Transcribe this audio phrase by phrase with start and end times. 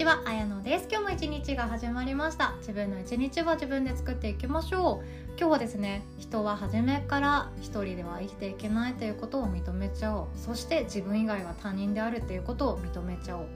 [0.00, 0.88] ちは、あやのです。
[0.90, 2.54] 今日も一日が始まりました。
[2.60, 5.04] 自分の一日は自分で作っていきましょう。
[5.38, 10.28] 今日はですね人は初めから一人では生きていけないということを認めちゃおう。
[10.36, 13.44] そして自分以外は他人であるっていうことを認めちゃおう。
[13.44, 13.46] っ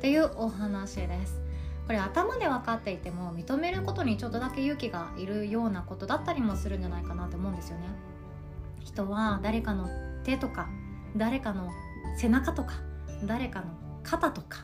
[0.00, 1.40] ていうお話です。
[1.88, 7.88] これ頭で分かっていても認めることにちょっとだけ勇気がいるようなことだったりもするんじゃないかなと思うんですよね。
[8.84, 9.88] 人は誰かの
[10.22, 10.68] 手とか
[11.16, 11.68] 誰かの
[12.16, 12.74] 背中とか
[13.24, 14.58] 誰かの肩とか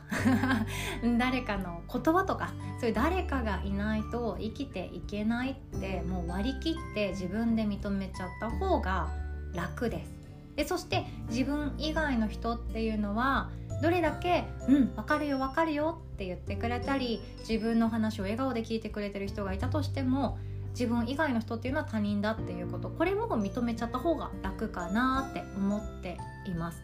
[1.19, 9.09] 誰かの言葉とかそういう誰かがいないと生きていけないってもう割り切って自分で認めちゃった方が
[9.55, 10.12] 楽です
[10.57, 13.51] でそして自分以外の人っていうのは
[13.83, 20.38] どれだけ「うん分かるよ分かるよ」って言ってくれたり自分の話を笑顔で聞いてくれてる人がいたとしても
[20.71, 26.82] 自分以外の人っていうのは他人だっていうことこれも認めちゃった方が楽かなって思っています。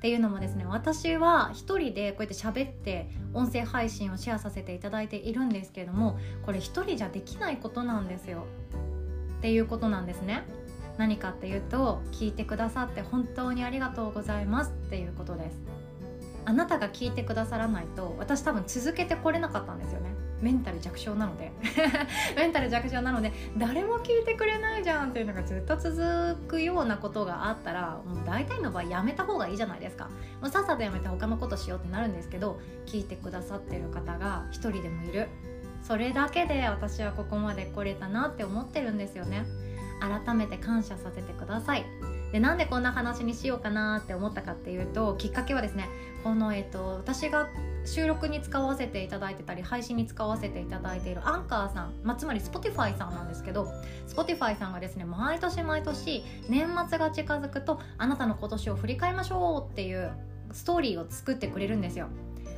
[0.00, 8.46] っていうのもですね私は一人でこうやって喋って音声配信をシェアさせていただいているんですけれどもこれ一人じゃできないことなんですよ。
[9.40, 10.44] っていうことなんですね。
[10.96, 15.58] 何かっていうと聞いてくださって本当にありがとうございますっていうことです。
[16.46, 20.14] あなたが聞いてくださらないと私多分続けてこれなかったんですよね。
[20.40, 21.52] メンタル弱小なので。
[22.36, 30.08] メンタル弱小なので誰も聞いてくれないじゃんっていうのがずっと続くようなことがあったらもう大体の場合やめた方がいいじゃないですか。
[30.40, 35.28] もうさっさとやめて他のことしようってなるんですけど聞いてくださってる方が一人でもいる。
[35.82, 39.46] それだけで私はここまで来れたなって思ってるんですよね。
[40.00, 41.84] 改めて感謝させてください。
[42.32, 45.88] でなんでこんな話にしようかなって思ったかっていうときっかけはですね
[46.22, 47.48] この、えっと、私が
[47.84, 53.68] 収録に使わせていただいてたり配信に使わせていただいているアンカーさん、まあ、つまり Spotify さんなんですけど
[54.08, 60.12] Spotify さんがですね毎年毎年年末が近づくとあなたの今年を振り返りましょうっていう
[60.52, 62.08] ストーリーを作ってくれるんですよ。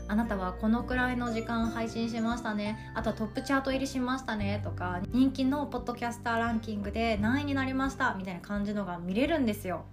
[0.09, 2.93] あなたはこのくらいの時間配信しましたね。
[2.95, 9.85] あとはトップチャート入りしましたねとか人気のポッドキャスターランキングで何位になりましたみたいな感じのが見れるんですよ。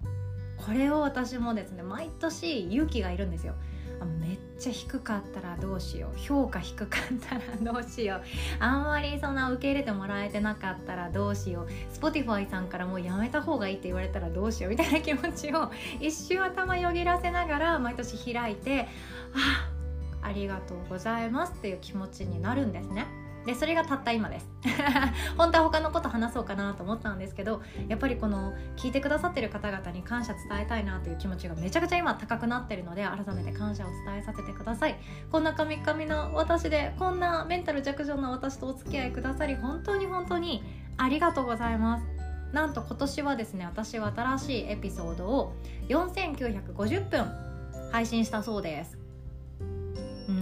[0.57, 3.53] これを私もですね毎年勇気がいるんですよ。
[4.05, 6.17] めっちゃ低かったらどうしよう。
[6.17, 8.21] 評価低かったらどうしよう。
[8.59, 11.67] あんまりそんな受け入れてもらえてなかったらどうしよう。
[11.95, 18.87] Spotify さんからもうやめた方がいいって言われたらどうしようみたいな気持ちを一瞬頭よぎらせながら毎年開いて
[19.33, 19.69] あ
[20.21, 23.19] ありがとうございますっていう気持ちになるんですね。
[23.45, 24.50] でそれがたった今です。
[25.38, 34.99] 本当は他のこと話そうかなと思ったんですけどやっぱりこの聞いてくださってる方々に感謝伝えたいなという気持ちがめちゃくちゃ今高くなってるので改めて感謝を伝えさせてください。
[35.31, 40.63] こんなカミカミな私でこんなメンタル弱小な私とお付き合いくださり本当に本当に
[40.97, 42.05] ありがとうございます。
[42.51, 45.53] なんと今年はですね私は新しいエピソードを
[45.88, 47.25] 4950分
[47.91, 48.98] 配信したそうです。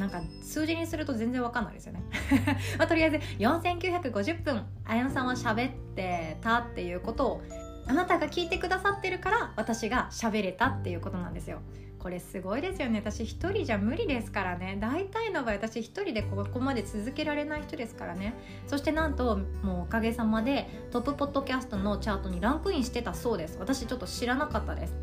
[0.10, 2.02] なんか数字にすると全然わかんないですよね、
[2.78, 7.44] まあ、とりあえず4950分あやのさんは喋ってたっていうことを
[7.88, 11.62] あなたが聞いてくださってるから私が喋れたっていうことなんですよ。
[12.00, 13.02] これすごいですよね。
[13.04, 14.78] 私一人じゃ無理ですからね。
[14.80, 18.34] 大体の場合私一人でここまで続けられない人ですからね。
[18.68, 23.58] そしてなんともうおかげさまでトップポッドキャストのチャートにランクインしてたそうです。
[23.60, 24.96] 私ちょっと知らなかったです。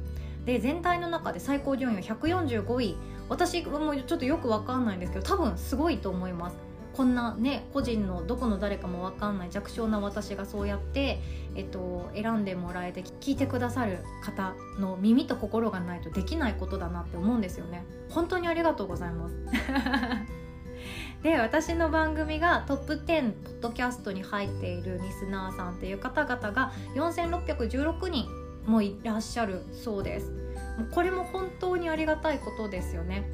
[0.45, 2.97] で全体の中で最高順位は145位。
[3.29, 6.57] 私もちょっとよく分かんないんですけど多分すごいと思います。
[6.95, 11.21] こんなね個人のどこの誰かも分かんない弱小な私がそうやって、
[11.57, 17.85] えっと、選んでもらえて聞いてくださる方の耳と心がないとできないことだなって思うんですよね。
[18.11, 19.35] 本当にありがとうございます。
[21.23, 28.29] で私の番組がトップ10ポッドキャストに入っているリスナーさんっていう方々が4616人
[28.67, 30.44] もいらっしゃるそうです。
[30.79, 33.31] もうこれも本当にありがたいことですよね。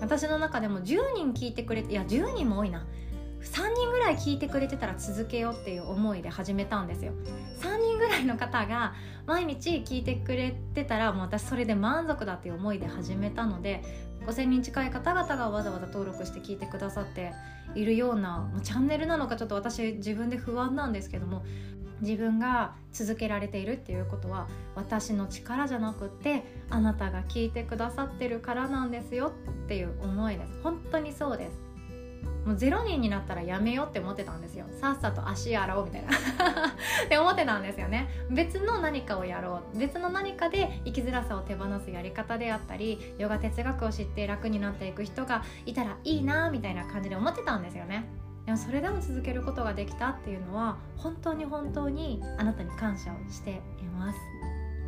[0.00, 2.86] 私の中でも10人聞いてくれていや10人も多いな。
[3.42, 7.12] 3人ぐらい聞いてくれてたら続けようっていう思いで始めたんですよ。
[7.60, 8.94] 3人ぐらいの方が
[9.26, 13.82] 毎日聞いてくれてたらもう私それで満足だっていう思いで始めたので
[14.26, 17.32] 5,000人近い方々がわざわざ登録して聞いてくださって
[17.74, 21.44] いるようなチャンネルなのかちょっと私自分で不安なんですけども
[22.00, 29.32] 自分が続けられているっていうことは私の力じゃなくってあなたが聞いてくださってるからなんですよ
[29.64, 30.60] っていう思いです。
[30.62, 31.70] 本当にそうです。
[32.44, 34.64] もう0人になったらやめようって思ってたんですよ。
[34.80, 36.08] さっさと足洗おうみたいな。
[37.04, 38.08] って思ってたんですよね。
[38.30, 39.78] 別の何かをやろう。
[39.78, 48.06] 別の何かで生きづらさを手放すやり方であったりヨガ哲学を知って楽になっていく人がいたらいいなみたいな感じで思ってたんですよね。
[48.46, 54.18] でもそれでも続けることができたっていうのは本当に本当にあなたに感謝をしています。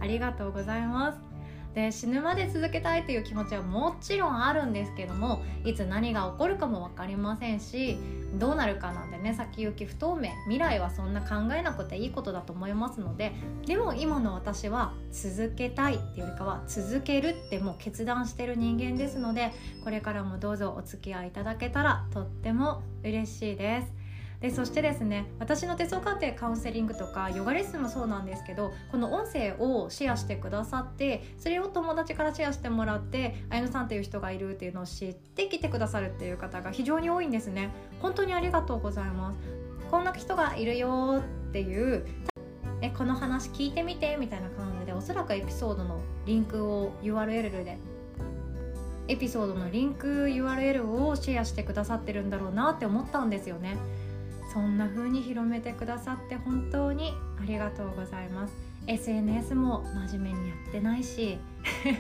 [0.01, 1.33] ありがとうございます。
[1.75, 7.97] で死ぬまで続けたいという気持ちはもちろんあるんですけどもいつ何が起こるかも分かりませんし
[8.35, 13.33] どうなるかなんてね先行き不透明未来はそんな考えなくていいことだと思いますので
[13.67, 19.53] でも今の私は続けたいっていうよりかは続けるってもう決断してる人間ですので
[19.85, 24.02] これからもどうぞお付き合いいただけたらとっても嬉しいです。
[24.43, 37.71] でそしてですね私の手相鑑定カウンセリングとかヨガレッスンもそうなんですけどこの音声をシェアしてくださってそれを友達からシェアしてもらって綾乃さんっていう人がいるっていうのを知って来てくださるっていう方が非常に多いんですね。
[38.01, 39.39] 本当にありがとうございます。
[39.91, 42.05] こんな人がいるよっていう
[42.81, 47.79] えこの話聞いてみてみたいな感じでおそらくエピソードのリンクを URL で
[49.07, 53.77] エピソードのリンク URL をシェアしてくださってるんだろうなって思ったんですよね。
[54.53, 58.55] そんな風に広めてくださって本当にありがとうございます。
[58.87, 61.39] SNS も真面目にやってないし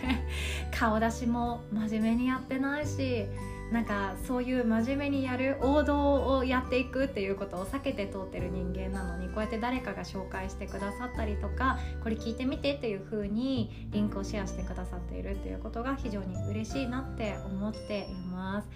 [0.77, 3.27] 顔出しも真面目にやってないし
[3.73, 18.69] なんかそういう真面目にやる王道をやっていくっていうことを避けて通ってる人間なのにこうやって誰かが紹介してくださったりとかこれ聞いてみてっていう風にリンクをシェアしてくださっているっていうことが非常に嬉しいなって思っています。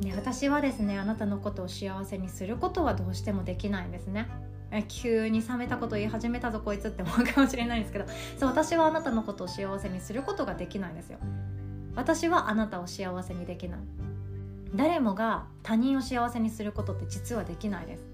[0.00, 4.28] で私はですねあなたのことを幸せにすることはどうしてもできないんですね。
[4.88, 8.04] 急に冷めたこと言い始めたぞこいつって思うかもしれないんですけど。
[8.38, 11.18] そう私はあなたのことを幸せにすることができないんですよ。
[11.94, 14.05] 私はあなたを幸せにできない。
[14.74, 18.04] 誰もが他人を幸せにすることって実はできないです。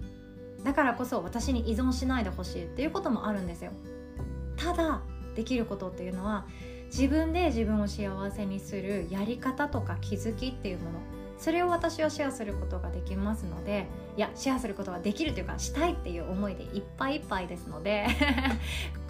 [0.64, 3.72] だからこそ私に依存しないでほしいっていうこともあるんですよ。
[4.56, 5.00] ただ
[5.34, 6.46] できることっていうのは
[6.86, 10.98] 自分で自分を幸せにするやり方とか気づきっていうもの。
[11.38, 18.06] それを私はシェアすることができますのでいやシェアすることができるというかしたいっていう思いでいっぱいいっぱいですので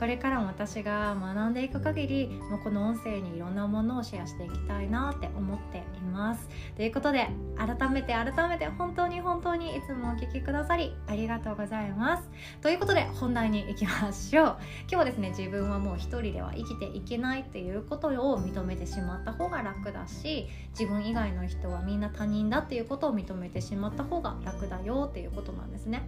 [0.02, 6.49] これからも私が学んでいく限りもうこの音声にいろんなものをシェアしていきたいなって思っています。
[6.75, 12.28] ということで改めて改めて本当に本当にいつもお聴きくださりありがとうございます。
[12.60, 14.46] ということで本題に行きましょう。
[14.46, 26.02] 今日はですね自分はもう一人では生きていけないっていうことを認めてしまった方が楽だし自分以外の人はみんな他人だっていうことを認めてしまった方が楽だよよっていうことなんですね。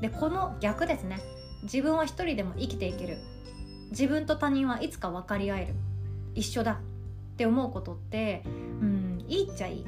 [0.00, 1.20] でこの逆ですね。
[1.62, 3.18] 自分は一人でも生きていける。
[3.90, 5.74] 自分と他人はいつか分かり合える。
[6.34, 6.72] 一緒だ。
[6.72, 9.86] って思うことってうんいいっちゃいい。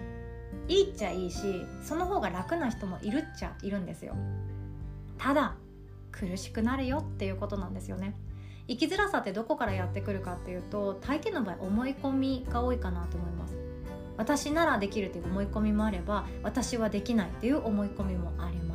[0.69, 4.15] いいっちゃいいしその方が楽な人もいるっちゃいるんですよ。
[5.17, 5.57] ただ
[6.13, 6.99] 苦しくなるよ。
[6.99, 8.15] っていうことなんですよね。
[8.69, 13.57] 生きづらさってどこからやってくるかっていうと大抵の場合思い込みが多いかなと思います。
[14.19, 18.68] 私ならできるという思い込みもあれば私はできないという思い込みもあります。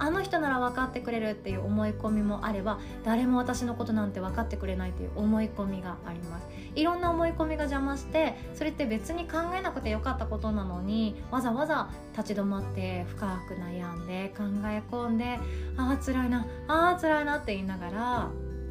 [0.00, 6.48] あの人なら分かってくれるっていう思い込みもあれば誰も私のことなんて分かってくれないという思い込みがあります。
[6.74, 15.38] いろんな思い込みが邪魔してそれって別に考えなくてよかったことなのにわざわざ立ち止まって深く悩んで考え込んで
[15.76, 18.30] ああ辛いなああ辛いなって言いながら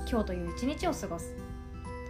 [0.09, 1.35] 今日という一日を過ごす。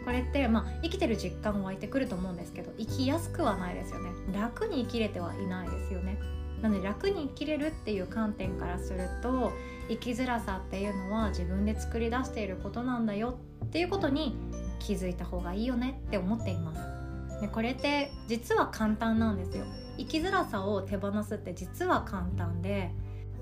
[0.05, 4.11] これって、まあ、生きてる実感湧いてくると思うんですけど生きやすくはないですよね。
[4.33, 6.17] 楽に生きれてはいないですよね。
[6.61, 9.51] なので楽に生きれるっていう観点からすると
[9.87, 14.35] 生きづらさっていうのは自分で作り出していることなんだよっていうことに
[14.79, 17.41] 気づいた方がいいよねって思っています。
[17.41, 19.65] でこれって実は簡単なんですよ。
[19.97, 22.91] 生きづらさを手放すって実は簡単で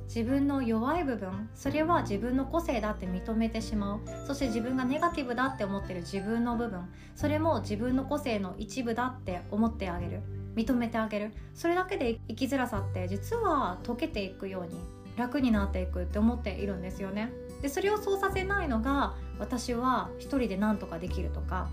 [0.07, 3.99] 自分の弱い部分それは自分の個性だって認めてしまう。
[4.25, 10.21] そして自分がネガティブだって思ってる自分の部分それも自分の個性の一部だって思ってあげる。
[10.55, 11.31] 認めてあげる。
[11.53, 14.79] それだけで生きづらさって実は溶けていくように
[15.15, 17.31] 楽になっていくって思っているんですよね。
[17.61, 21.67] でそれをそうさせないのが私は一人で何とかできるとか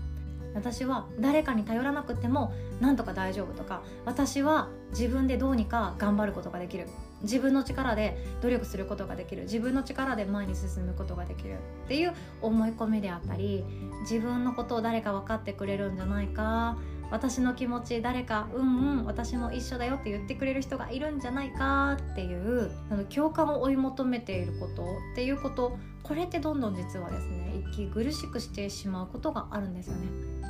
[0.55, 6.87] 私は誰かに頼らなくてもなんとか大丈夫とか私は自分でどうにか頑張ることができる。
[7.25, 9.43] 自分の力で努力することができる。
[9.43, 11.55] 自分の力で前に進むことができる
[11.85, 13.63] っていう思い込みであったり
[14.01, 16.77] 自分のことを誰か分かってくれるんじゃないか。
[17.11, 25.77] 私の気持ち誰かうんうん私も一緒だよって言ってくれる人がいるんじゃないかっていうあの共感を追い求めていることっていうこと。
[26.01, 30.07] これってどんどん実はですね息苦しくしてしまうことがあるんですよね。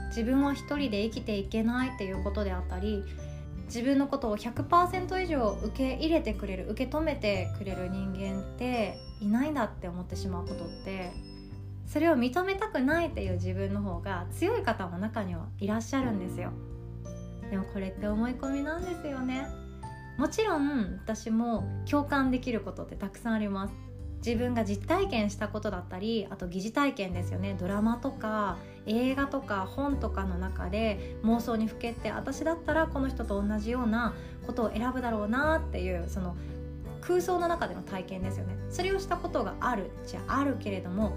[0.10, 3.04] 自分は一人で生きていけないっていうことであったり
[3.66, 11.12] 自分のことを100%以上受け入れてくれる受け止めてくれる人間っていないんだって思ってしまうことって
[11.86, 16.52] それを認めたくないっていう自分の方が強い方も中にはいらっしゃるんですよ。
[17.50, 19.48] でもこれって思い込みなんですよね。
[20.18, 23.74] もちろん私も共感できることってたくさんあります。
[24.26, 27.56] 自分が実体験したことだったりあと疑似体験ですよね。
[27.60, 34.14] ドラマとか映画とか本とかの中で妄想にふけって私だったらこの人と同じような
[34.46, 36.36] ことを選ぶだろうなっていうその
[37.02, 38.56] 空想の中での体験ですよね。
[38.70, 41.16] それをしたことがあるじゃあるけれども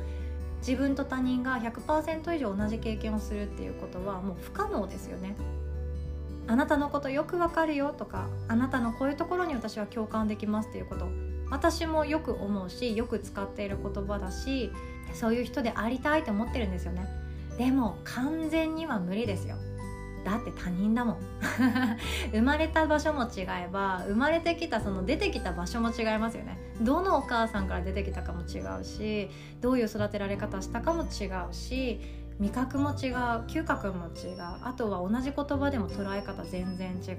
[0.60, 5.36] 自分と他人が100%以上同じ経験をするっていうことはもう不可能ですよね。
[6.46, 11.06] あなたのことよくわかるよとかあなたのこういうところに私は共感できますっていうこと
[11.50, 14.72] 私もよく思うしよく使っている言葉だし
[15.12, 17.27] そういう人でありたいと思ってるんですよね。
[17.58, 19.56] でも完全には無理ですよ。
[20.24, 21.18] だって他人だもん。
[22.32, 26.58] 生まれた場所も違えば生まれてきたその出てきた場所も違いますよね。
[26.80, 29.28] どのお母さんから出てきたかも違うし
[29.60, 32.00] どういう育てられ方したかも違うし
[32.38, 33.14] 味覚も違う
[33.48, 37.18] 嗅覚も違うあとは同じ言葉でも捉え方全然違う。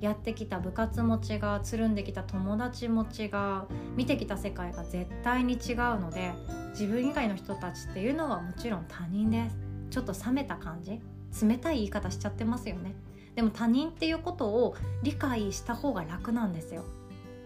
[0.00, 6.32] やってきた部活も違うつるんできた友達も違う見てきた世界が絶対に違うので
[6.70, 9.73] 自分以外の人たちっていうのはもちろん他人です。
[9.94, 11.00] ちょっと冷めた感じ
[11.40, 12.96] 冷たい言い方しちゃってますよね。
[13.36, 14.74] でも他人っていうことを
[15.04, 16.84] 理解した方が楽なんですよ。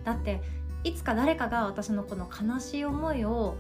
[0.03, 0.41] だって
[0.83, 3.57] いつか誰かが私のこの悲しい思いを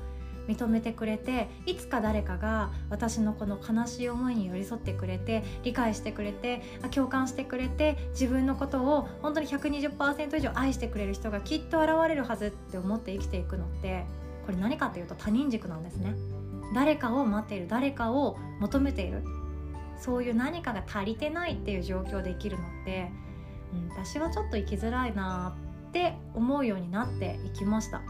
[0.49, 14.07] 認めてくれていつか誰かが私のこの悲しい思いに寄り添ってくれて理解してくれて共感してくれて自分のことを本当に120%以上愛してくれる人がきっと現れるはずって思って生きていくのって
[14.47, 16.14] これ何かっていうと他人軸なんですね。
[16.75, 19.25] 誰かを待っている誰かを求めている。
[19.98, 23.10] そういう何かが足りてないっていう状況で生きるのって、
[23.72, 25.56] うん、私はちょっと生きづらいな
[25.88, 28.02] って思うようになっていきました。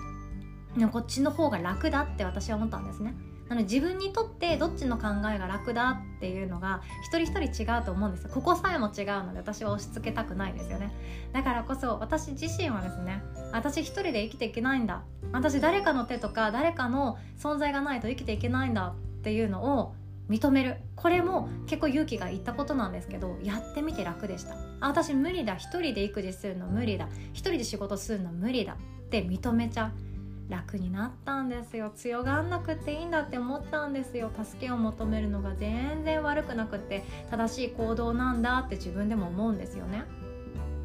[0.76, 3.14] でもこっちの方が楽だって私は思ったんですね。
[3.48, 8.30] なので自分にとってどっちの考えが楽だっていうのが一人一人違うと思うんですよ。
[8.32, 10.92] ここさえも違うので私は押し付けたくないですよね。
[11.32, 15.02] だからこそ私自身はですね私一人で生きていけないんだ。
[15.32, 19.94] 私誰かの手とか誰かの存在がないと生きていけないんだっていうのを
[20.28, 20.76] 認める。
[20.94, 24.56] これも結構勇気がいったことなんですけどやってみて楽でした。
[24.80, 25.56] 私無理だ。
[25.56, 27.08] 一人で育児するの無理だ。
[27.32, 30.17] 一人で仕事するの無理だって認めちゃう。
[30.48, 31.92] 楽になったんですよ。
[31.94, 34.30] 強がんなくていいんだって思ったんですよ。
[34.42, 40.04] 助けを求めるのが全然悪くなくって正しい行動なんだって自分でも思うんですよね。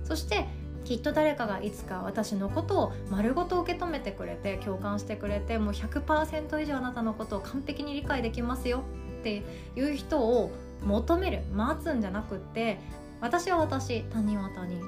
[0.03, 0.47] そして
[0.83, 8.83] きっと誰かがいつか私のことを丸ごと受け止めてくれて共感してくれてもう100%以上あなたのことを完璧に理解できますよ
[9.21, 9.43] って
[9.77, 10.51] いう人を
[10.83, 12.79] 求める待つんじゃなくって
[13.21, 14.81] 私は私他人は他人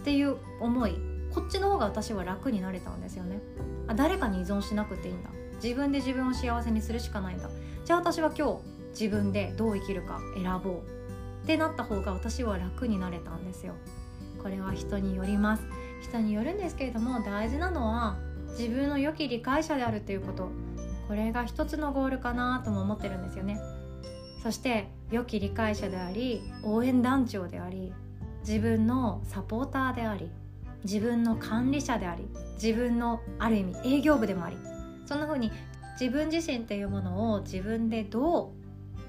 [0.00, 3.40] っていう思いこっちの方が私は楽になれたんですよね。
[3.86, 5.30] あ誰かに依存しなくていいんだ。
[5.62, 7.48] 自分で自分を幸せにするしかないんだ。
[7.84, 8.60] じゃあ私は今
[8.92, 10.82] 日自分でどう生きるか選ぼう
[11.44, 13.74] ってなった方が私は楽になれたんですよ。
[14.42, 15.62] これは人によります。
[16.02, 18.16] 人によるんですけれども大事なのは
[18.58, 20.48] 自分の良き理解者であるっていうこと。
[21.06, 23.60] これが一つのゴールかなとも思ってるんですよね。
[24.42, 27.92] そして良き理解者であり応援団長であり
[28.40, 30.32] 自分のサポーターであり
[30.84, 34.56] 自分の管理者であり自分のある意味営業部でもあり
[35.06, 35.50] そんな風に
[36.00, 38.58] 自分自身っていうものを自分でどう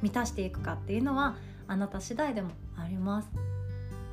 [0.02, 1.36] 満たしていくかっていうのは
[1.68, 3.30] あなた次第でもあります。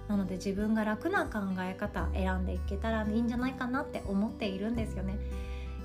[0.08, 5.18] なので自分が楽な考え方選んでいけたらいいんじゃないかなって思っているんですよね。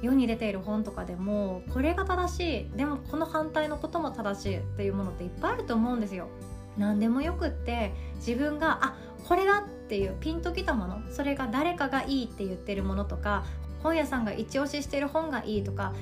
[0.02, 2.78] 世に出ている本とかでもこれが正しい。
[2.78, 6.28] でもこの反対のことも正しいっていうものっていっぱいあると思うんですよ。
[6.78, 8.96] 何でもよくって自分があ
[9.28, 13.44] これだっていうピンときたものそれが誰かがいいって言ってるものとか
[13.84, 15.94] 本屋さんが一押ししてる本がいいとか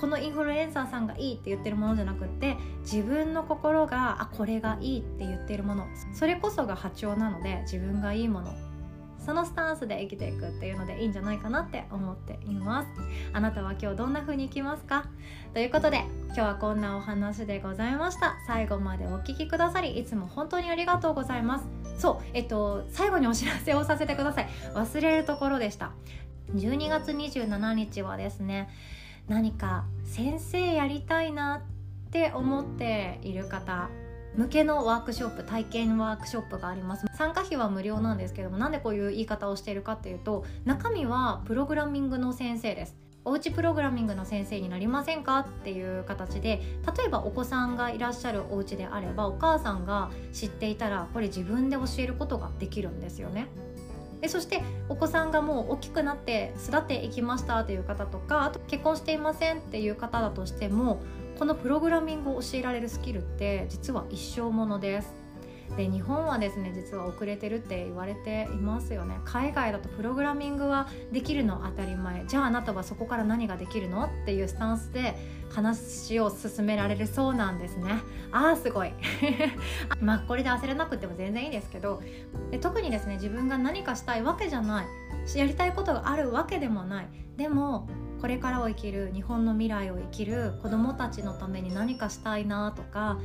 [0.00, 8.52] このインフルエンサーさんがいいって言ってるものじゃなくって自分の心があこれがいいって言ってるものそれこそが波長なので自分がいいもの
[9.26, 12.88] そのスタンスで生きていくっていうのでいいんじゃないかなって思っています。
[13.32, 15.08] あなたは今日どんな風に生きますか？
[15.52, 18.38] ということで今日はこんなお話でございました。
[18.46, 21.66] 最後までお聴きくださりいつも本当にありがとうございます。
[21.98, 24.48] そうえっと最後にお知らせをさせてください。
[24.74, 25.90] 忘れるところでした。
[26.54, 28.68] 12月27日はですね
[29.26, 31.62] 何か先生やりたいな
[32.06, 33.90] って思っている方
[34.36, 37.06] 向けのワークショップ体験ワークショップがあります。
[37.14, 42.96] 参加費は無料なんですけどもなんでこういう言い方をしているかっていうと中身はプログラミングの先生です。
[43.24, 46.60] おうちプログラミングの先生になりませんかっていう形で
[46.96, 53.48] 例えばお子さんがいらっしゃるお家であればお母さんが知っていたらこれ自分で教えることができるんですよね。
[54.20, 61.00] でそしてお子さんがもう大きくなって育っていきましたという方とかあと結婚していませんっていう方だとしても
[61.38, 65.26] このプログラミングを教えられるスキルって実は一生ものです。
[65.76, 69.18] で日本はですね実は遅れてるって言われていますよね。
[69.24, 72.24] 海外だとプログラミングはできるの当たり前。
[72.26, 75.14] じゃああなたはそこから何ができるのっていうスタンスで
[75.50, 77.98] 話を進められるそうなんですね。
[78.32, 78.92] あーすごい。
[80.00, 82.00] まあこれで焦らなくても全然いいですけど。
[82.50, 84.86] で特にですね自分が何かしたいわけじゃない。
[85.34, 87.08] やりたいことがあるわけでもない。
[87.36, 87.88] でも
[88.20, 93.18] これからを生きる日本の未来を生きる子どもたちのために何かしたいなとか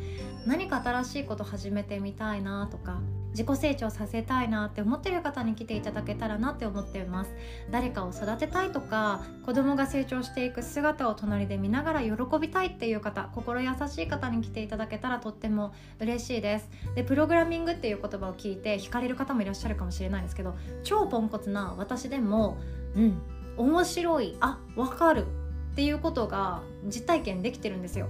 [0.45, 3.00] 何か新しいこと始めてみたいなとか
[3.31, 7.31] 自己成長させたいなって思ってる方に来ていただけたらなって思っています。
[7.71, 16.69] 誰かを育てたいとか子供が成長していく姿を隣で見ながら喜びたいっていう方心優しい方に来ていただけたらとっても嬉しいです。
[16.95, 22.57] でプログラミングっていう言葉を聞いて惹かれる方もいらっしゃるかもしれないんですけど超ポンコツな私でも
[22.95, 23.21] うん
[23.58, 25.25] 面白いあわかる
[25.72, 28.08] っていうことが実体験できてるんですよ。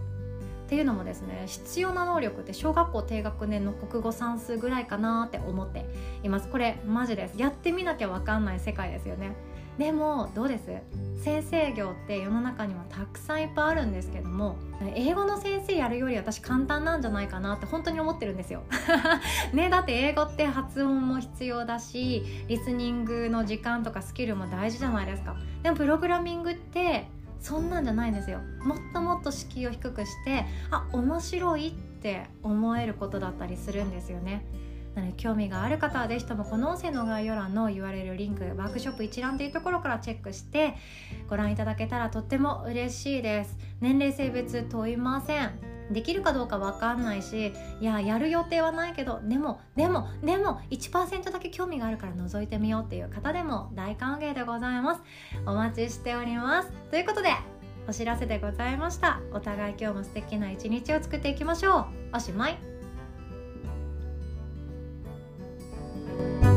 [0.66, 5.86] っていうのもですね必要な能力って小学校低学年の国語算数ぐらいかなって思って
[6.24, 6.48] います。
[6.48, 7.38] これマジです。
[7.38, 9.36] やってみなきゃ分かんない世界ですよね。
[9.78, 10.66] でもどうです？
[11.24, 14.58] 先生業って世の中にはたくさんいっぱいあるんですけども
[14.96, 18.64] 英語の先生やるより私簡単なんじゃないかなって本当に思ってるんですよ。
[19.54, 25.36] ねだって英語って発音も必要だしリスニングの時間とかスキルも大事じゃないですか。
[25.64, 27.08] でもプログラミングって
[27.40, 28.40] そんなんじゃないんですよ。
[28.64, 34.44] もっともっと敷居を低くしてあ面白いって思えることだったりするんですよね。
[34.96, 40.76] なので興味がある方は是非ともこの音声の概要欄の URL リンクワークショップ一覧というところからチェックして
[41.30, 43.58] ご覧いただけたらとっても嬉しいです。
[43.80, 45.72] 年齢性別問いません。
[45.92, 55.02] できるかどうか分かんないしいややる予定はないけどでもでもでも1%だけ興味があるから覗いてみようっていう方でも大歓迎でございます。
[55.46, 56.72] お待ちしております。
[56.90, 57.30] ということで
[57.88, 59.20] お知らせでございました。
[59.34, 61.86] お互い今日も素敵な一日を作っていきましょう。
[62.14, 62.71] おしまい。